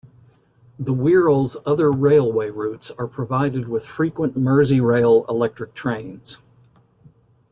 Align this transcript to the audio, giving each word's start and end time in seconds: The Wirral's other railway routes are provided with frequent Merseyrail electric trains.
The 0.79 0.95
Wirral's 0.95 1.57
other 1.63 1.91
railway 1.91 2.49
routes 2.49 2.89
are 2.97 3.05
provided 3.05 3.67
with 3.67 3.85
frequent 3.85 4.33
Merseyrail 4.35 5.29
electric 5.29 5.75
trains. 5.75 6.39